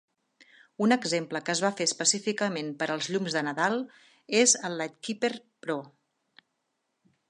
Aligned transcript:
Un 0.85 0.95
exemple 0.95 1.41
que 1.49 1.53
es 1.55 1.61
va 1.65 1.71
fer 1.81 1.87
específicament 1.89 2.73
per 2.81 2.89
als 2.95 3.11
llums 3.13 3.37
de 3.39 3.45
Nadal 3.51 3.79
és 4.43 4.59
el 4.71 4.81
LightKeeper 4.83 5.35
Pro. 5.67 5.81